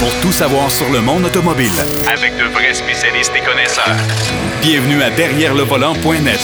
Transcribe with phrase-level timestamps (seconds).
[0.00, 1.70] pour tout savoir sur le monde automobile.
[2.12, 3.96] Avec de vrais spécialistes et connaisseurs.
[4.62, 6.40] Bienvenue à Derrière le volant.net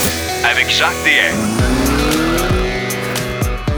[0.51, 1.37] Avec Jacques DM.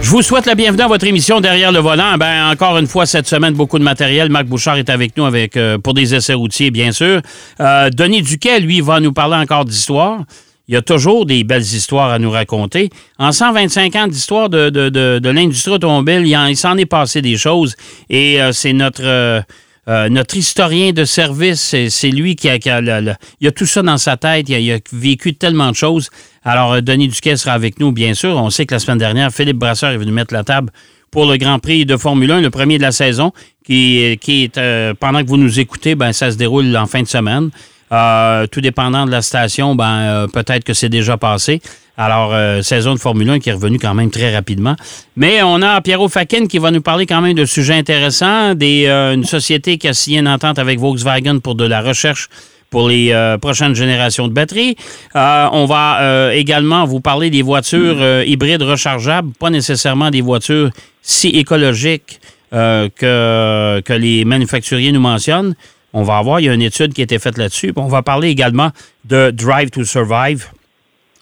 [0.01, 2.17] Je vous souhaite la bienvenue à votre émission Derrière le volant.
[2.19, 4.29] Ben, encore une fois, cette semaine, beaucoup de matériel.
[4.31, 7.21] Marc Bouchard est avec nous avec, euh, pour des essais routiers, bien sûr.
[7.61, 10.21] Euh, Denis Duquet, lui, va nous parler encore d'histoire.
[10.69, 12.88] Il y a toujours des belles histoires à nous raconter.
[13.19, 16.87] En 125 ans d'histoire de, de, de, de l'industrie automobile, il, en- il s'en est
[16.87, 17.75] passé des choses.
[18.09, 19.43] Et euh, c'est notre, euh,
[19.88, 21.74] euh, notre historien de service.
[21.88, 24.48] C'est, lui qui a, qui a le- le- il a tout ça dans sa tête.
[24.48, 26.11] Il a, a vécu tellement de choses.
[26.45, 28.37] Alors, euh, Denis Duquet sera avec nous, bien sûr.
[28.37, 30.70] On sait que la semaine dernière, Philippe Brasseur est venu mettre la table
[31.11, 33.33] pour le Grand Prix de Formule 1, le premier de la saison,
[33.65, 37.03] qui, qui est, euh, pendant que vous nous écoutez, ben, ça se déroule en fin
[37.03, 37.51] de semaine.
[37.93, 41.61] Euh, tout dépendant de la station, ben, euh, peut-être que c'est déjà passé.
[41.97, 44.75] Alors, euh, saison de Formule 1 qui est revenue quand même très rapidement.
[45.16, 48.87] Mais on a Pierrot Fakin qui va nous parler quand même de sujets intéressants, des,
[48.87, 52.28] euh, une société qui a signé une entente avec Volkswagen pour de la recherche
[52.70, 54.77] pour les euh, prochaines générations de batteries.
[55.14, 62.20] On va également vous parler des voitures hybrides rechargeables, pas nécessairement des voitures si écologiques
[62.50, 65.55] que, que les manufacturiers nous mentionnent.
[65.95, 67.73] On va avoir, il y a une étude qui a été faite là-dessus.
[67.77, 68.70] On va parler également
[69.05, 70.47] de Drive to Survive,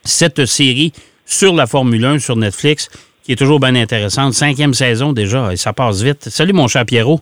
[0.05, 0.93] cette série
[1.27, 2.89] sur la Formule 1 sur Netflix,
[3.23, 4.33] qui est toujours bien intéressante.
[4.33, 6.29] Cinquième saison déjà, et ça passe vite.
[6.29, 7.21] Salut mon cher Pierrot.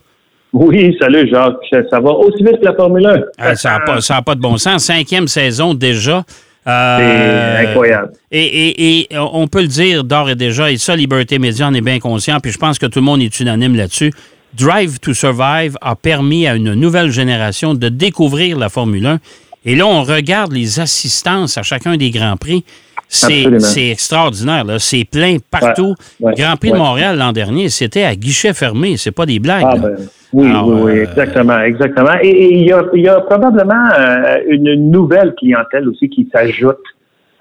[0.53, 1.55] Oui, salut Jacques.
[1.89, 3.21] Ça va aussi vite que la Formule 1.
[3.37, 3.79] Ah, ça
[4.09, 4.83] n'a pas, de bon sens.
[4.85, 6.23] Cinquième saison déjà.
[6.67, 8.11] Euh, C'est incroyable.
[8.31, 11.73] Et, et- et on peut le dire d'ores et déjà, et ça, Liberté Média en
[11.73, 14.11] est bien conscient, puis je pense que tout le monde est unanime là-dessus.
[14.57, 19.19] Drive to Survive a permis à une nouvelle génération de découvrir la Formule 1.
[19.65, 22.63] Et là, on regarde les assistances à chacun des Grands Prix.
[23.07, 24.65] C'est extraordinaire.
[24.79, 25.95] C'est plein partout.
[26.19, 26.77] Ouais, ouais, Grand Prix de.
[26.77, 28.95] Montréal l'an dernier, c'était à guichet fermé.
[28.97, 29.65] C'est pas des blagues.
[29.67, 29.95] Ah, ben,
[30.33, 32.13] oui, Alors, oui, oui, euh, exactement, exactement.
[32.21, 36.29] Et et il y a, il y a probablement euh, une nouvelle clientèle aussi qui
[36.31, 36.77] s'ajoute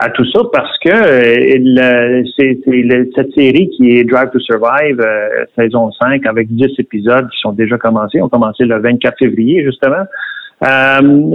[0.02, 2.58] à tout ça parce que euh, le- c'est
[3.14, 7.52] cette série qui est Drive to Survive, euh, saison 5, avec 10 épisodes qui sont
[7.52, 8.20] déjà commencés.
[8.22, 10.04] On a commencé le 24 février, justement.
[10.62, 11.30] Euh,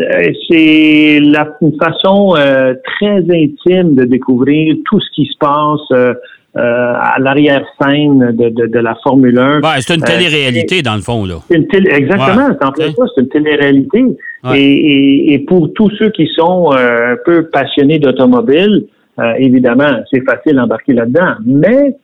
[0.49, 6.15] c'est la, une façon euh, très intime de découvrir tout ce qui se passe
[6.57, 9.59] euh, à l'arrière-scène de, de, de la Formule 1.
[9.61, 11.25] Ouais, c'est une Euh, télé-réalité, dans le fond.
[11.25, 11.35] là.
[11.49, 12.55] Une télé- exactement, Ouais.
[12.59, 14.03] c'est en plein ça, c'est une télé-réalité.
[14.43, 14.59] Ouais.
[14.61, 18.85] Et, et, et pour tous ceux qui sont euh, un peu passionnés d'automobile,
[19.19, 21.33] euh, évidemment, c'est facile d'embarquer là-dedans.
[21.45, 21.95] Mais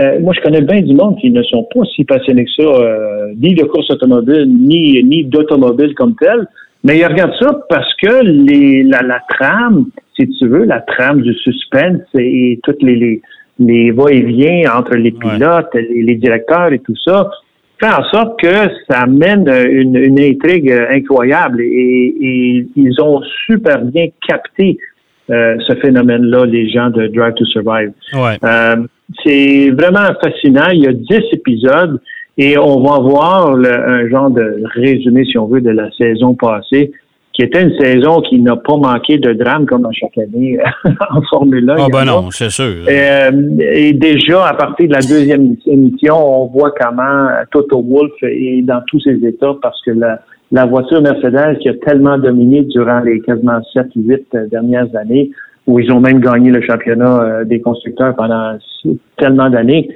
[0.00, 2.62] euh, moi, je connais bien du monde qui ne sont pas si passionnés que ça,
[2.68, 6.46] euh, ni de course automobile, ni, ni d'automobile comme tel.
[6.84, 9.86] Mais ils regardent ça parce que les, la, la trame,
[10.16, 13.22] si tu veux, la trame du suspense et toutes les, les,
[13.58, 15.18] les va-et-vient entre les Ouais.
[15.34, 17.30] pilotes, les, les directeurs et tout ça,
[17.80, 18.54] fait en sorte que
[18.88, 24.78] ça amène une, une intrigue euh, incroyable et, et ils ont super bien capté
[25.30, 27.92] euh, ce phénomène-là, les gens de Drive to Survive.
[28.14, 28.36] Ouais.
[28.44, 28.76] Euh,
[29.24, 30.68] c'est vraiment fascinant.
[30.72, 32.00] Il y a 10 épisodes
[32.38, 36.34] et on va voir le- un genre de résumé, si on veut, de la saison
[36.34, 36.92] passée,
[37.32, 40.58] qui était une saison qui n'a pas manqué de drame comme à chaque année
[41.10, 41.76] en Formule 1.
[41.78, 42.84] Ah, ben non, c'est sûr.
[42.88, 48.62] Euh, et déjà, à partir de la deuxième émission, on voit comment Toto Wolff est
[48.62, 50.20] dans tous ses états parce que la,
[50.52, 55.30] la voiture Mercedes qui a tellement dominé durant les quasiment 7 ou 8 dernières années,
[55.66, 58.58] où ils ont même gagné le championnat euh, des constructeurs pendant
[59.16, 59.88] tellement d'années,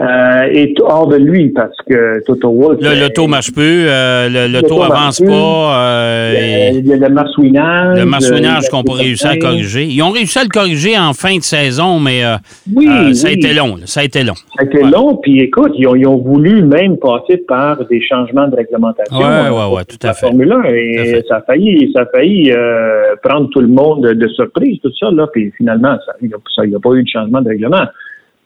[0.00, 2.80] euh, est hors de lui parce que Toto Wolff...
[2.80, 5.26] Le l'auto marche plus, euh, le- l'auto L'auto avance pas.
[5.30, 7.98] euh, euh, il y a le marsouinage.
[7.98, 9.84] le marsouinage euh, qu'on pas réussi à le- corriger.
[9.84, 12.36] Ils ont réussi à le corriger en fin de saison, mais euh,
[12.74, 13.36] Oui, ça a oui.
[13.36, 13.76] été long.
[13.84, 14.34] ça a été long.
[14.34, 14.90] Ça a été Ouais.
[14.90, 19.16] long, puis écoute, ils ont, ils ont voulu même passer par des changements de réglementation.
[19.18, 20.26] Ouais, ouais, ouais, pour tout à fait.
[20.26, 21.24] Formule 1, Tout à et fait.
[21.28, 25.10] ça a failli, ça a failli euh, prendre tout le monde de surprise, tout ça,
[25.10, 27.84] là, puis finalement, ça- il n'y a, a pas eu de changement de règlement.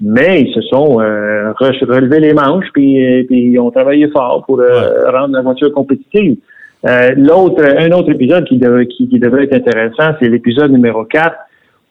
[0.01, 4.09] Mais ils se sont euh, re- relevés les manches, puis, euh, puis ils ont travaillé
[4.09, 6.37] fort pour euh, rendre la voiture compétitive.
[6.87, 11.05] Euh, L'autre, un autre épisode qui, devait- qui, qui devrait être intéressant, c'est l'épisode numéro
[11.05, 11.35] 4,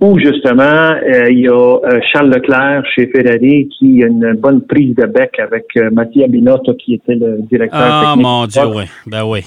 [0.02, 4.62] où justement, euh, il y a euh, Charles Leclerc chez Ferrari qui a une bonne
[4.62, 8.26] prise de bec avec Mattia Binotto, qui était le directeur Ah, technique.
[8.28, 8.84] mon Dieu, oui.
[9.08, 9.40] Ben oui.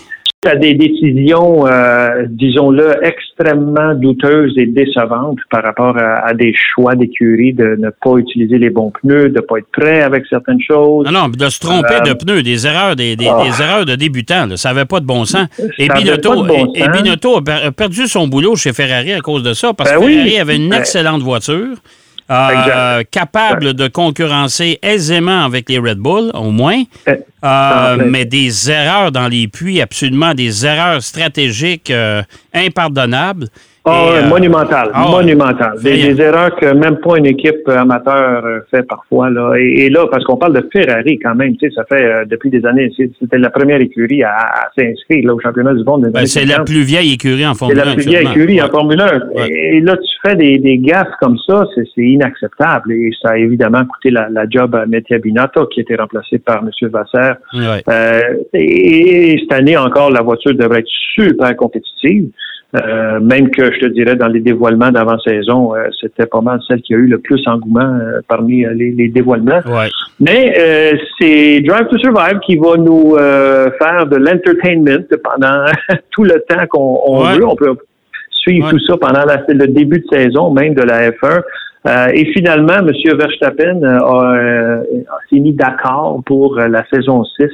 [0.47, 6.95] À des décisions, euh, disons-le, extrêmement douteuses et décevantes par rapport à, à des choix
[6.95, 10.61] d'écurie de ne pas utiliser les bons pneus, de ne pas être prêt avec certaines
[10.61, 11.07] choses.
[11.07, 13.43] Non, non, de se tromper Euh, de pneus, des erreurs, des, des- ah.
[13.45, 15.47] des erreurs de débutants, là, ça n'avait pas de bon sens.
[15.79, 17.03] Et Ça Binotto, pas de bon et- et sens.
[17.03, 19.99] Binotto a per- a perdu son boulot chez Ferrari à cause de ça, parce Ben
[20.01, 20.15] que oui.
[20.15, 21.77] Ferrari avait une Ben- excellente voiture.
[22.31, 27.13] Euh, capable de concurrencer aisément avec les Red Bull, au moins, Eh,
[27.45, 33.49] euh, mais des erreurs dans les puits, absolument des erreurs stratégiques euh, impardonnables.
[33.89, 35.75] Ah, euh, monumental, ah, monumental.
[35.83, 39.31] Des, erreurs que même pas une équipe amateur euh, fait parfois.
[39.31, 39.55] Là.
[39.59, 42.25] Et, et là, parce qu'on parle de Ferrari quand même, tu sais, ça fait euh,
[42.25, 45.85] depuis des années, c'est- c'était la première écurie à, à s'inscrire là, au championnat du
[45.85, 46.11] monde.
[46.13, 46.67] Ben, c'est la 50.
[46.67, 47.85] plus vieille écurie en C'est Formule 1.
[47.85, 48.69] la plus vieille écurie en.
[48.69, 49.07] Formule 1.
[49.35, 49.51] Ouais.
[49.51, 52.93] Et là, tu fais des, des gaffes comme ça, c'est c'est inacceptable.
[52.93, 56.39] Et ça a évidemment coûté la, la job à Mattia Binotto, qui a été remplacé
[56.39, 56.71] par M.
[56.91, 57.35] Vasser.
[57.55, 57.83] Ouais.
[57.89, 58.21] Euh,
[58.53, 62.31] et, et cette année encore, la voiture devrait être super compétitive.
[62.75, 66.83] Euh, même que je te dirais dans les dévoilements d'avant-saison, euh, c'était pas mal celle
[66.83, 69.61] qui a eu le plus engouement euh, parmi euh, les, les dévoilements.
[69.67, 69.89] Ouais.
[70.21, 75.65] Mais euh, c'est Drive to Survive qui va nous euh, faire de l'entertainment pendant
[76.11, 77.39] tout le temps qu'on Ouais.
[77.39, 77.47] veut.
[77.47, 77.77] On peut
[78.31, 78.73] suivre Ouais.
[78.73, 81.41] tout ça pendant la- le début de saison, même de la F1.
[81.87, 82.91] Euh, et finalement, M.
[83.17, 87.45] Verstappen a, euh, a s'est mis d'accord pour la saison 6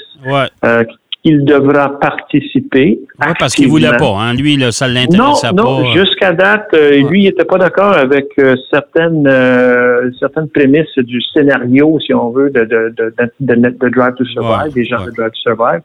[1.24, 2.98] Euh, qu'il devra participer.
[3.20, 4.16] Ouais, parce qu'il voulait pas.
[4.18, 4.34] Hein.
[4.34, 5.92] Lui, là, ça Non, l'intéressait non, pas.
[5.94, 11.20] jusqu'à date, euh, lui, il n'était pas d'accord avec euh, certaines euh, certaines prémices du
[11.32, 15.06] scénario, si on veut, de, de, de, de, Drive to Survive, Ouais, des gens ouais.
[15.06, 15.80] de Drive to Survive.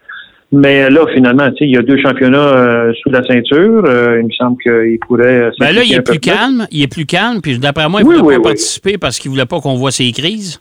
[0.53, 3.83] Mais là, finalement, tu sais, il y a deux championnats euh, sous la ceinture.
[3.85, 5.41] Euh, il me semble qu'il pourrait.
[5.41, 6.65] euh, Ben là, il est plus calme.
[6.71, 7.41] Il est plus calme.
[7.41, 8.55] Puis d'après moi, il Oui, ne voulait oui, pas oui.
[8.55, 10.59] participer parce qu'il voulait pas qu'on voit ses crises.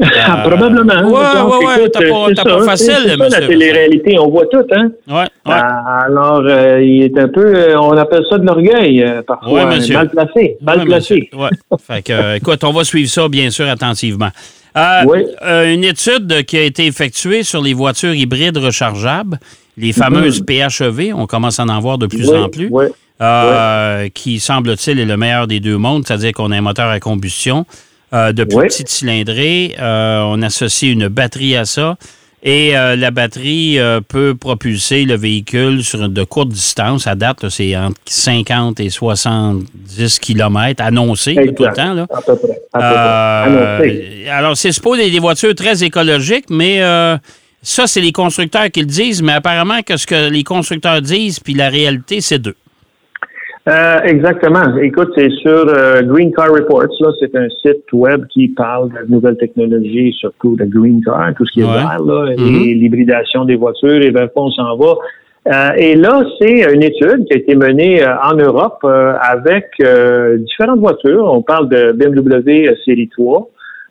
[0.00, 0.92] Ah, probablement.
[0.92, 1.12] Euh, Donc,
[1.60, 3.40] ouais, ouais, écoute, t'as pas- t'as c'est- facile, c'est monsieur.
[3.40, 4.88] la télé-réalité, on voit tout, hein?
[5.08, 5.28] Ouais, ouais.
[5.46, 9.52] Ah, Alors, euh, il est un peu, euh, on appelle ça de l'orgueil, euh, parfois,
[9.52, 9.94] Ouais, monsieur.
[9.94, 11.30] mal placé, mal Ouais, placé.
[11.32, 11.78] Ouais.
[11.86, 14.30] fait que, euh, écoute, on va suivre ça, bien sûr, attentivement.
[14.76, 15.24] Euh, Oui.
[15.44, 19.38] euh, une étude qui a été effectuée sur les voitures hybrides rechargeables,
[19.76, 22.28] les fameuses PHEV, on commence à en voir de plus.
[22.28, 22.86] Oui, en plus, oui.
[23.20, 26.98] euh, qui semble-t-il est le meilleur des deux mondes, c'est-à-dire qu'on a un moteur à
[26.98, 27.64] combustion
[28.14, 28.66] euh, de plus Oui.
[28.66, 31.96] petite cylindrée, euh, on associe une batterie à ça.
[32.46, 37.06] Et euh, la batterie peut propulser le véhicule sur de courtes distances.
[37.06, 41.94] À date, c'est entre 50 et 70 km annoncé tout le temps.
[41.94, 42.06] Là.
[42.10, 42.60] À peu près.
[42.74, 43.86] À peu près.
[43.86, 44.28] Annoncé.
[44.28, 46.80] alors, c'est supposé des voitures très écologiques, mais
[47.62, 51.40] ça, c'est les constructeurs qui le disent, mais apparemment que ce que les constructeurs disent
[51.40, 52.56] puis la réalité, c'est deux.
[53.66, 54.76] Euh, exactement.
[54.82, 56.82] Écoute, c'est sur euh, Green Car Reports.
[57.00, 61.46] Là, c'est un site web qui parle de nouvelles technologies, surtout de green car, tout
[61.46, 61.72] ce qui est Ouais.
[61.72, 64.94] vert, là, et l'hybridation des voitures et vers quoi on s'en va.
[65.46, 69.66] Euh, et là, c'est une étude qui a été menée euh, en Europe euh, avec
[69.82, 71.24] euh, différentes voitures.
[71.30, 73.48] On parle de BMW série 3,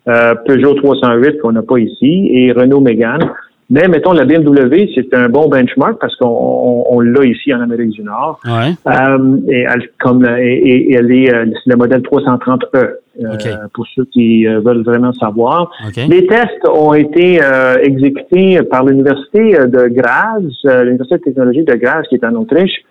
[0.07, 3.27] euh, Peugeot 308 qu'on n'a pas ici et Renault Mégane.
[3.69, 7.61] Mais mettons la BMW, c'est un bon benchmark parce qu'on on, on l'a ici en
[7.61, 8.39] Amérique du Nord.
[8.45, 8.73] Ouais.
[8.87, 13.47] Euh, et elle, comme, et, elle est euh, c'est le modèle 330E euh, OK.
[13.73, 15.71] pour ceux qui euh, veulent vraiment savoir.
[16.09, 21.63] Les tests ont été euh, exécutés par l'université euh, de Graz, euh, l'université de technologie
[21.63, 22.83] de Graz qui est en Autriche,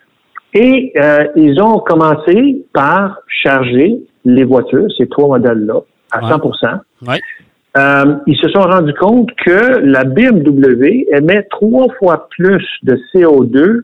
[0.54, 5.80] et euh, ils ont commencé par charger les voitures, ces trois modèles-là,
[6.10, 6.30] à Ouais.
[6.30, 7.20] 100 Ouais.
[7.76, 13.82] Euh, ils se sont rendus compte que la BMW émet trois fois plus de CO2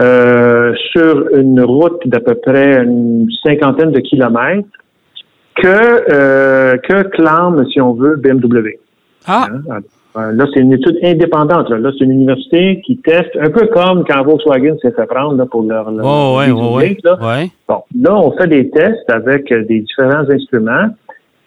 [0.00, 4.66] euh, sur une route d'à peu près une cinquantaine de kilomètres
[5.56, 8.78] que euh, que clame, si on veut, BMW.
[9.26, 9.48] Ah,
[10.16, 10.32] Hein?
[10.32, 11.68] Là, c'est une étude indépendante.
[11.70, 15.36] Là, Là, c'est une université qui teste, un peu comme quand Volkswagen s'est fait prendre
[15.36, 16.90] là, pour leur, leur oh, ouais, ouais, ouais.
[16.90, 17.18] hybrides, là.
[17.20, 17.50] ouais.
[17.68, 20.90] Bon, là, on fait des tests avec des différents instruments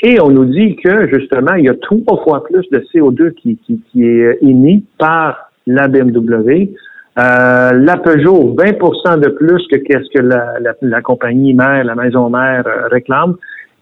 [0.02, 3.58] et on nous dit que, justement, il y a trois fois plus de CO2 qui,
[3.66, 6.70] qui, qui est euh, émis par la BMW.
[7.18, 11.96] Euh, la Peugeot, 20% de plus que qu'est-ce que la, la, la compagnie mère, la
[11.96, 13.36] maison mère euh, réclame.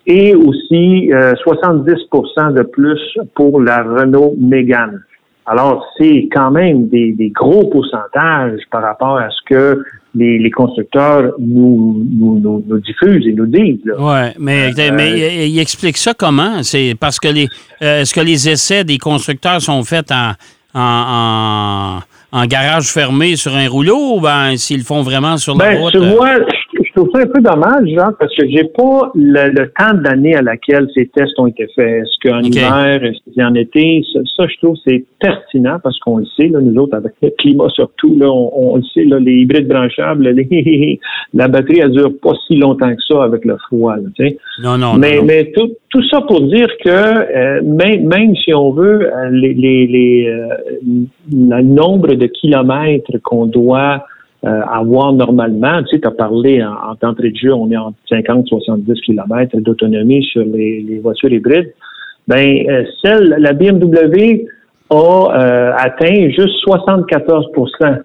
[0.07, 5.01] Et aussi euh, 70% de plus pour la Renault Mégane.
[5.47, 9.83] Alors, c'est quand même des, des gros pourcentages par rapport à ce que
[10.15, 13.79] les, les constructeurs nous, nous, nous, nous diffusent et nous disent.
[13.99, 15.11] Ouais, mais, Euh, mais
[15.45, 16.63] il, il explique ça comment?
[16.63, 17.47] C'est parce que les
[17.83, 20.31] euh, est-ce que les essais des constructeurs sont faits en,
[20.73, 21.99] en,
[22.31, 25.65] en, en garage fermé sur un rouleau ou ben s'ils le font vraiment sur la
[25.65, 25.91] Ben, route?
[25.91, 26.35] tu euh, vois,
[26.95, 30.41] trouve ça un peu dommage, genre, parce que j'ai pas le, le temps d'année à
[30.41, 32.03] laquelle ces tests ont été faits.
[32.03, 34.03] Est-ce qu'en hiver, est-ce qu'il y en été?
[34.13, 37.29] Ça, ça, je trouve, c'est pertinent parce qu'on le sait, là, nous autres, avec le
[37.37, 40.99] climat surtout, là, on, on le sait, là, les hybrides branchables, les-
[41.33, 44.37] la batterie, elle dure pas si longtemps que ça avec le froid, là, tu sais.
[44.63, 45.25] non, non, mais non, non.
[45.27, 49.53] mais tout, tout ça pour dire que euh, même, même si on veut, euh, les,
[49.53, 50.47] les, les, euh,
[51.31, 54.05] le nombre de kilomètres qu'on doit
[54.45, 55.81] euh, avoir normalement.
[55.83, 59.57] Tu sais, tu as parlé en, en d'entrée de jeu, on est en 50-70 km
[59.57, 61.73] d'autonomie sur les, voitures hybrides.
[62.27, 64.45] Ben, euh, celle, la BMW
[64.89, 68.01] a euh, atteint juste 74%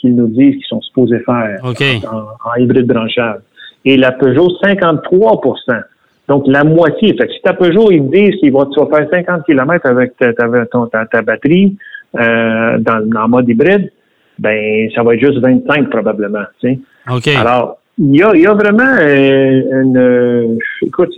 [0.00, 3.42] qu'ils nous disent qu'ils sont supposés faire en, hybride branchable.
[3.84, 5.82] Et la Peugeot, 53%
[6.28, 7.14] donc, la moitié.
[7.16, 10.16] Fait que si ta Peugeot, ils disent qu'il va, tu vas faire 50 km avec
[10.16, 11.76] ta, ta, batterie
[12.18, 13.92] euh, dans, en mode hybride,
[14.38, 16.44] ben ça va être juste 25 probablement.
[16.60, 16.78] Tu sais.
[17.10, 17.28] OK.
[17.28, 19.96] Alors, il y a, il y a vraiment euh, une...
[19.96, 21.12] Euh, écoute,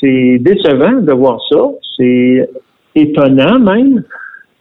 [0.00, 1.58] c'est décevant de voir ça.
[1.96, 2.48] C'est
[2.94, 4.04] étonnant même.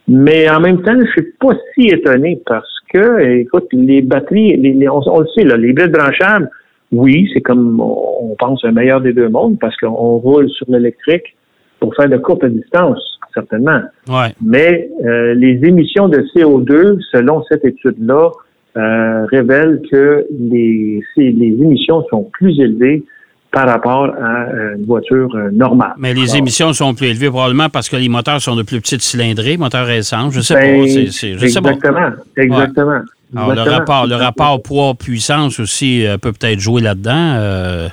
[0.08, 4.90] Mais en même temps, je suis pas si étonné parce que, écoute, les batteries, les,
[4.90, 6.50] on, on, le sait, là, les hybrides branchables,
[6.92, 11.36] oui, c'est comme on pense un meilleur des deux mondes parce qu'on roule sur l'électrique
[11.80, 13.82] pour faire de courtes distances, certainement.
[14.08, 14.34] Ouais.
[14.42, 18.32] Mais euh, les émissions de CO2, selon cette étude-là,
[18.78, 23.04] euh, révèlent que les, les émissions sont plus élevées
[23.52, 25.94] par rapport à une voiture euh, normale.
[25.98, 29.02] Mais les émissions sont plus élevées probablement parce que les moteurs sont de plus petites
[29.02, 30.62] cylindrées, moteurs essence, je sais pas.
[30.62, 30.84] Ben,
[31.42, 33.02] exactement, exactement.
[33.36, 37.34] Alors, le rapport, le rapport poids-puissance aussi euh, peut peut-être jouer là-dedans.
[37.38, 37.88] Euh.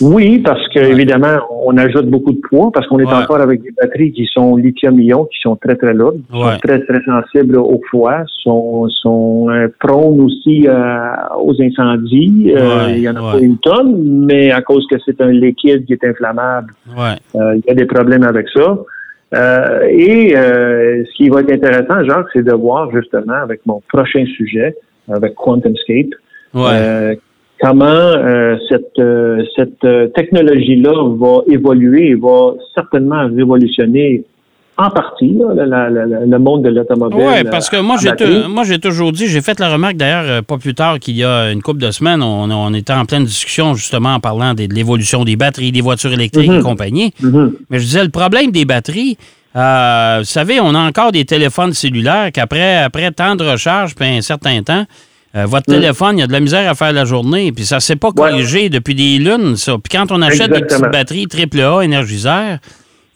[0.00, 3.70] Oui, parce que évidemment, on ajoute beaucoup de poids parce qu'on est encore avec des
[3.70, 8.22] batteries qui sont lithium-ion, qui sont très très lourdes, sont très très sensibles au froid,
[8.42, 10.66] sont sont euh, prônes aussi
[11.38, 12.52] aux incendies.
[12.88, 15.92] il y en a pas une tonne, mais à cause que c'est un liquide qui
[15.92, 18.76] est inflammable, il y a des problèmes avec ça.
[19.34, 23.82] Euh, et euh, ce qui va être intéressant, Jacques, c'est de voir justement avec mon
[23.88, 24.76] prochain sujet,
[25.10, 26.14] avec QuantumScape,
[27.62, 29.02] euh, comment cette,
[29.56, 34.24] cette technologie-là va évoluer et va certainement révolutionner
[34.76, 37.18] en partie le monde de l'automobile.
[37.20, 38.10] Oui, parce que moi, j'ai
[38.48, 41.24] moi j'ai toujours dit, j'ai fait la remarque d'ailleurs euh, pas plus tard qu'il y
[41.24, 45.24] a une couple de semaines, on, était en pleine discussion justement en parlant de, l'évolution
[45.24, 46.62] des batteries, des voitures électriques et mhm.
[46.62, 47.12] compagnie.
[47.20, 47.54] Mhm.
[47.70, 49.16] Mais je disais, le problème des batteries,
[49.54, 54.08] euh, vous savez, on a encore des téléphones cellulaires qu'après après tant de recharge, puis
[54.08, 54.84] un certain temps,
[55.36, 55.80] euh, votre mhm.
[55.80, 57.96] téléphone, il y a de la misère à faire la journée, puis ça ne s'est
[57.96, 59.76] pas corrigé depuis des lunes, ça.
[59.78, 62.58] Puis quand on achète des petites batteries AAA énergisères,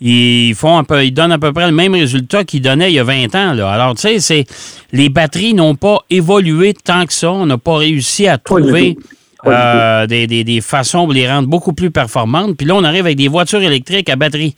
[0.01, 2.95] ils font un peu, ils donnent à peu près le même résultat qu'ils donnaient il
[2.95, 3.53] y a 20 ans.
[3.55, 3.71] Là.
[3.71, 4.45] Alors, tu sais, c'est
[4.93, 7.33] les batteries n'ont pas évolué tant que ça.
[7.33, 8.97] On n'a pas réussi à trouver
[9.47, 12.57] euh, des, des, façons de les rendre beaucoup plus performantes.
[12.57, 14.55] Puis là, on arrive avec des voitures électriques à batterie.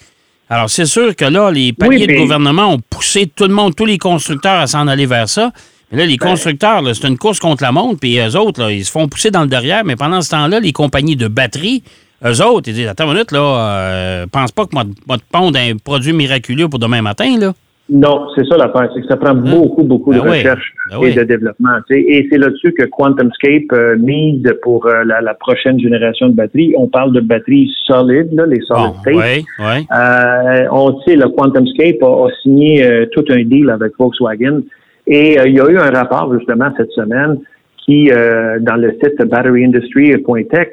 [0.50, 3.86] Alors, c'est sûr que là, les paliers de gouvernement ont poussé tout le monde, tous
[3.86, 5.52] les constructeurs à s'en aller vers ça.
[5.90, 8.70] Mais là, les ben constructeurs, c'est une course contre la montre, puis eux autres, là,
[8.70, 9.84] ils se font pousser dans le derrière.
[9.84, 11.82] Mais pendant ce temps-là, les compagnies de batteries
[12.24, 15.22] eux autres, ils disent Attends une minute, là, euh, pense pas que moi, moi te
[15.32, 17.52] pondre un produit miraculeux pour demain matin, là.
[17.92, 19.34] Non, c'est ça l'affaire, c'est que ça prend hein?
[19.34, 21.70] beaucoup, beaucoup de ben recherche ben et de développement.
[21.90, 26.72] Et c'est là-dessus que QuantumScape euh, mise pour euh, la, prochaine génération de batteries.
[26.76, 29.14] On parle de batteries solides, là, les solid state.
[29.14, 29.86] Oui, oui.
[29.92, 34.60] Euh, on sait, le QuantumScape a, a signé tout un deal avec Volkswagen.
[35.06, 37.38] Et il y a eu un rapport justement cette semaine
[37.78, 40.68] qui, dans le site batteryindustry.tech,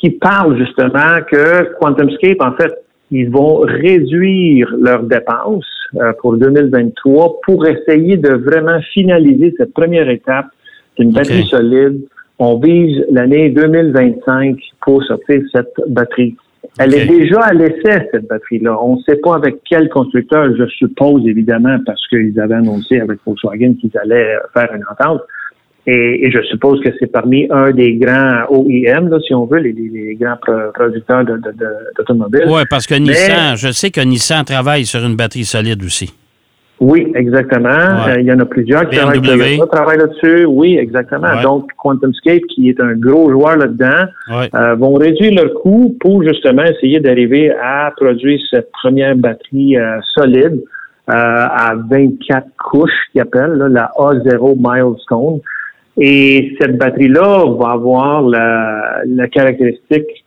[0.00, 2.74] qui parle justement que QuantumScape, en fait,
[3.10, 10.08] ils vont réduire leurs dépenses euh, pour 2023 pour essayer de vraiment finaliser cette première
[10.08, 10.46] étape
[10.96, 12.02] d'une batterie solide.
[12.38, 16.36] On vise l'année 2025 pour sortir cette batterie.
[16.78, 18.76] Elle est déjà à l'essai, cette batterie-là.
[18.82, 23.18] On ne sait pas avec quel constructeur, je suppose évidemment, parce qu'ils avaient annoncé avec
[23.26, 25.22] Volkswagen qu'ils allaient faire une entente.
[25.86, 30.16] Et, je suppose que c'est parmi un des grands OEM, là, si on veut, les,
[30.20, 30.36] grands
[30.74, 32.44] producteurs d'automobiles.
[32.46, 36.12] oui, parce que Nissan, je sais que Nissan travaille sur une batterie solide aussi.
[36.80, 37.68] Oui, exactement.
[37.68, 40.46] Euh, il y en a plusieurs qui travaillent, là-dessus.
[40.46, 41.42] Oui, exactement.
[41.42, 44.06] Donc, QuantumScape, qui est un gros joueur là-dedans,
[44.54, 50.00] euh, vont réduire leur coût pour justement essayer d'arriver à produire cette première batterie euh,
[50.14, 50.62] solide
[51.06, 55.40] à 24 couches, qu'ils appellent la A0 Milestone.
[55.98, 60.19] Et cette batterie-là va avoir la, la caractéristique,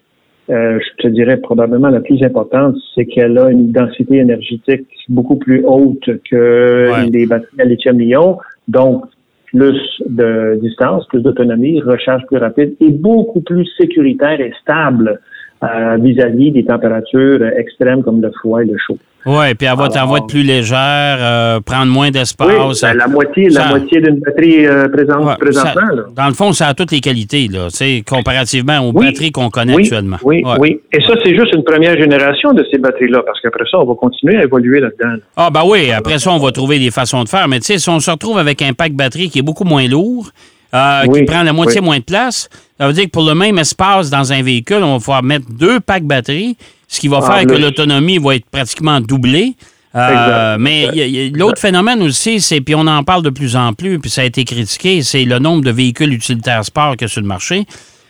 [0.53, 5.37] euh, je te dirais probablement la plus importante, c'est qu'elle a une densité énergétique beaucoup
[5.37, 8.37] plus haute que les batteries à lithium-ion.
[8.67, 9.05] Donc,
[9.47, 15.19] plus de distance, plus d'autonomie, recharge plus rapide et beaucoup plus sécuritaire et stable
[15.63, 18.97] euh, vis-à-vis des températures extrêmes comme le froid et le chaud.
[19.25, 22.47] Oui, puis elle va, être plus légère, euh, prendre moins d'espace.
[22.47, 25.81] Oui, ben, la moitié, la moitié d'une batterie euh, présente présentement.
[26.15, 27.67] Dans le fond, ça a toutes les qualités, là,
[28.07, 30.17] comparativement aux batteries qu'on connaît actuellement.
[30.23, 30.81] Oui, oui.
[30.91, 33.95] Et ça, c'est juste une première génération de ces batteries-là, parce qu'après ça, on va
[33.95, 35.21] continuer à évoluer là-dedans.
[35.37, 37.47] Ah, ben oui, après ça, on va trouver des façons de faire.
[37.47, 39.87] Mais tu sais, si on se retrouve avec un pack batterie qui est beaucoup moins
[39.87, 40.31] lourd,
[40.73, 42.49] euh, qui prend la moitié moins de place.
[42.83, 45.45] Ça veut dire que pour le même espace dans un véhicule, on va pouvoir mettre
[45.49, 46.57] deux packs batteries,
[46.89, 49.55] ce qui va En faire que l'autonomie va être pratiquement doublée.
[49.95, 50.89] Euh, mais
[51.33, 54.25] l'autre phénomène aussi, c'est, puis on en parle de plus en plus, puis ça a
[54.25, 57.65] été critiqué, c'est le nombre de véhicules utilitaires sport qu'il y a sur le marché.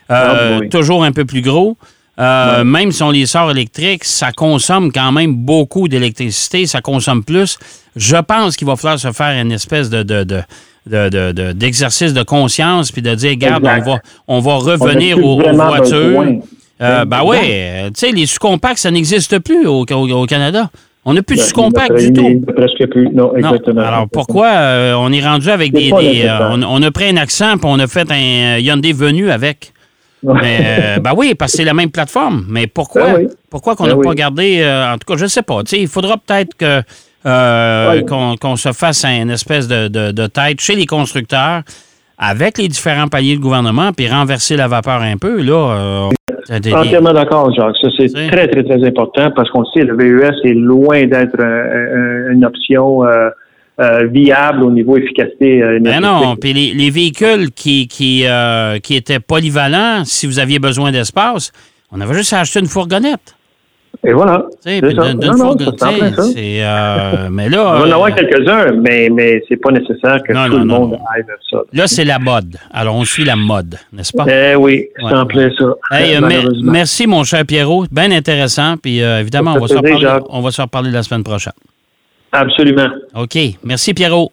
[0.10, 0.70] Euh, Ah, oui.
[0.70, 1.77] Toujours un peu plus gros.
[2.20, 7.24] Euh, Même si on les sort électriques, ça consomme quand même beaucoup d'électricité, ça consomme
[7.24, 7.60] plus.
[7.96, 10.42] Je pense qu'il va falloir se faire une espèce de, de, de-
[10.85, 13.97] de- de- de- d'exercice de conscience puis de dire, regarde, on va,
[14.27, 16.23] on va revenir On aux, voitures.
[16.81, 20.69] Euh, ben oui, euh, tu sais, les sous-compacts, ça n'existe plus au, au- au Canada.
[21.05, 22.45] On n'a plus de Ben, sous-compacts il du tout.
[22.55, 23.09] Presque plus.
[23.09, 23.35] Non, Non.
[23.35, 23.81] exactement.
[23.81, 25.91] Alors pourquoi euh, on est rendu avec des.
[25.93, 29.71] euh, on, on a pris un accent puis on a fait un Hyundai venu avec.
[30.23, 32.45] Mais, euh, ben oui, parce que c'est la même plateforme.
[32.49, 33.03] Mais pourquoi?
[33.03, 33.27] Ben oui.
[33.49, 34.15] Pourquoi qu'on Ben n'a pas oui.
[34.15, 34.63] gardé.
[34.65, 35.61] en tout cas, je ne sais pas.
[35.63, 36.81] Tu sais, il faudra peut-être que.
[37.25, 38.01] Euh,
[38.39, 41.62] qu'on, se fasse une espèce de, de- de tête chez les constructeurs
[42.18, 45.42] avec les différents paliers de gouvernement, puis renverser la vapeur un peu.
[45.42, 46.10] Là, euh,
[46.74, 47.75] Entièrement d'accord, Jacques.
[47.82, 52.30] Ça, c'est très, très, très important parce qu'on sait, le VES est loin d'être un-
[52.30, 53.30] un- une option euh,
[53.80, 56.27] euh, viable au niveau efficacité euh, Ben énergétique.
[56.27, 60.92] non, puis les, les véhicules qui, qui, euh, qui étaient polyvalents, si vous aviez besoin
[60.92, 61.51] d'espace,
[61.92, 63.36] on avait juste à acheter une fourgonnette.
[64.05, 64.45] Et voilà.
[64.65, 69.41] D'une- non, fourgonnette, c'est euh, mais là, On va en euh, avoir quelques-uns, mais, mais
[69.48, 71.60] c'est pas nécessaire que Non, tout non, le non, monde aille vers ça.
[71.72, 72.57] là, c'est la mode.
[72.74, 74.25] Alors, on suit la mode, n'est-ce pas?
[74.27, 75.13] Eh oui, c'est Ouais.
[75.13, 75.65] en plein ça.
[75.91, 77.86] Hey, euh, merci, mon cher Pierrot.
[77.91, 78.75] Bien intéressant.
[78.75, 81.53] Puis, euh, évidemment, on va, se reparler, on va se reparler la semaine prochaine.
[82.33, 82.89] Absolument.
[83.15, 83.38] OK.
[83.63, 84.31] Merci, Pierrot.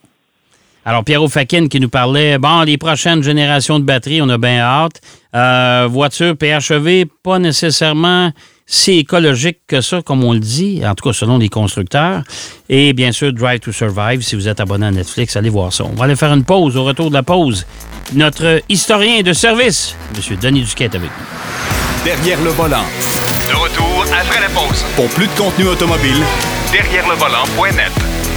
[0.83, 4.59] Alors, Pierrot Fakin qui nous parlait, bon, les prochaines générations de batteries, on a bien
[4.59, 4.99] hâte.
[5.35, 8.31] Euh, voiture PHEV, pas nécessairement
[8.71, 12.23] si écologique que ça, comme on le dit, en tout cas selon les constructeurs.
[12.69, 15.83] Et bien sûr, Drive to Survive, si vous êtes abonné à Netflix, allez voir ça.
[15.83, 16.77] On va aller faire une pause.
[16.77, 17.67] Au retour de la pause,
[18.13, 20.37] notre historien de service, M.
[20.41, 22.05] Denis Duquet, est avec nous.
[22.05, 22.85] Derrière le volant.
[23.49, 24.85] De retour après la pause.
[24.95, 26.23] Pour plus de contenu automobile,
[26.71, 28.30] Derrière le volant.net.